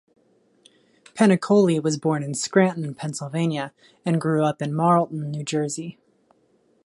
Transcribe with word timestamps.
Penacoli 1.13 1.79
was 1.79 1.95
born 1.95 2.23
in 2.23 2.33
Scranton, 2.33 2.95
Pennsylvania, 2.95 3.71
and 4.03 4.19
grew 4.19 4.43
up 4.43 4.59
in 4.59 4.73
Marlton, 4.73 5.29
New 5.29 5.43
Jersey. 5.43 5.99